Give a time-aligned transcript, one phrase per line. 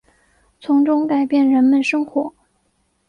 [0.59, 2.33] 从中改变人们生活